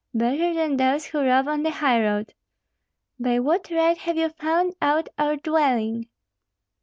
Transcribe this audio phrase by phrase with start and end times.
[0.15, 2.33] "Better than those who rob on the highroad."
[3.19, 6.09] "By what right have you found out our dwelling?"